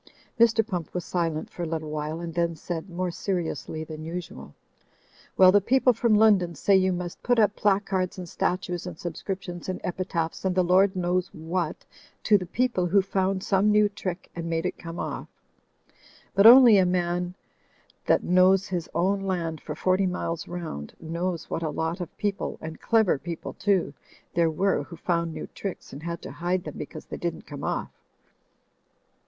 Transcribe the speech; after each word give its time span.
Mr. 0.39 0.65
Pump 0.65 0.91
was 0.95 1.05
silent 1.05 1.47
for 1.51 1.61
a 1.61 1.67
little 1.67 1.91
while 1.91 2.19
and 2.21 2.33
then 2.33 2.55
said, 2.55 2.89
more 2.89 3.11
seriously 3.11 3.83
than 3.83 4.03
usual, 4.03 4.55
"Well, 5.37 5.51
ttie 5.51 5.63
people 5.63 5.93
u,y,u.«u 5.93 5.93
by 5.93 5.93
Google 5.93 5.93
92 5.93 5.93
THE 5.93 5.93
FLYING 5.93 5.93
INN 5.93 5.93
from 5.93 6.15
London 6.15 6.55
say 6.55 6.75
you 6.75 6.93
must 7.05 7.21
put 7.21 7.37
up 7.37 7.55
placards 7.55 8.17
and 8.17 8.27
statues 8.27 8.87
and 8.87 8.97
subscriptions 8.97 9.69
and 9.69 9.79
epitaphs 9.83 10.43
and 10.43 10.55
the 10.55 10.63
Lord 10.63 10.95
knows 10.95 11.27
what, 11.27 11.85
to 12.23 12.39
the 12.39 12.47
people 12.47 12.87
who've 12.87 13.05
found 13.05 13.43
some 13.43 13.69
new 13.71 13.87
trick 13.89 14.27
and 14.35 14.49
made 14.49 14.65
it 14.65 14.79
come 14.79 14.97
off. 14.97 15.27
But 16.33 16.47
only 16.47 16.79
a 16.79 16.85
man 16.87 17.35
that 18.07 18.23
knows 18.23 18.67
his 18.69 18.89
own 18.95 19.19
land 19.21 19.61
for 19.61 19.75
forty 19.75 20.07
miles 20.07 20.45
rotmd, 20.45 20.99
knows 20.99 21.47
what 21.47 21.61
a 21.61 21.69
lot 21.69 22.01
of 22.01 22.17
people, 22.17 22.57
and 22.59 22.81
clever 22.81 23.19
people 23.19 23.53
too, 23.53 23.93
there 24.33 24.49
were 24.49 24.81
who 24.81 24.95
found 24.95 25.31
new 25.31 25.45
tricks, 25.53 25.93
and 25.93 26.01
had 26.01 26.23
to 26.23 26.31
hide 26.31 26.63
them 26.63 26.79
because 26.79 27.05
they 27.05 27.17
didn't 27.17 27.45
come 27.45 27.63
off. 27.63 27.91